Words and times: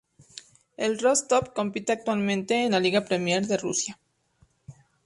El 0.77 0.97
Rostov 0.97 1.53
compite 1.53 1.91
actualmente 1.93 2.63
en 2.65 2.71
la 2.71 2.79
Liga 2.79 3.05
Premier 3.05 3.45
de 3.45 3.55
Rusia. 3.57 3.99